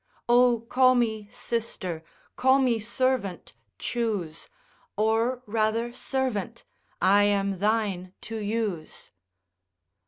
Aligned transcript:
O 0.27 0.61
call 0.61 0.95
me 0.95 1.29
sister, 1.29 2.03
call 2.35 2.57
me 2.57 2.79
servant, 2.79 3.53
choose, 3.77 4.49
Or 4.97 5.43
rather 5.45 5.93
servant, 5.93 6.63
I 6.99 7.25
am 7.25 7.59
thine 7.59 8.11
to 8.21 8.37
use. 8.37 9.11